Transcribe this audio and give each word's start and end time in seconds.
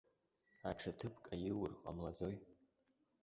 Аҽа 0.69 0.91
ҭыԥк 0.97 1.23
аиур 1.33 1.71
ҟамлаӡои? 1.81 2.35